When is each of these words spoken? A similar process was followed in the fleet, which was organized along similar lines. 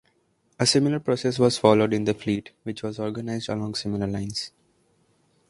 A 0.59 0.65
similar 0.65 0.99
process 0.99 1.37
was 1.37 1.59
followed 1.59 1.93
in 1.93 2.05
the 2.05 2.15
fleet, 2.15 2.49
which 2.63 2.81
was 2.81 2.97
organized 2.97 3.49
along 3.49 3.75
similar 3.75 4.07
lines. 4.07 4.49